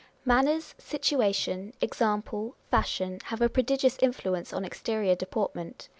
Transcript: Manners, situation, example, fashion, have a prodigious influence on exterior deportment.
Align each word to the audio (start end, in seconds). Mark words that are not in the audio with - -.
Manners, 0.25 0.73
situation, 0.79 1.73
example, 1.79 2.55
fashion, 2.71 3.19
have 3.25 3.39
a 3.39 3.49
prodigious 3.49 3.99
influence 4.01 4.51
on 4.51 4.65
exterior 4.65 5.13
deportment. 5.13 5.89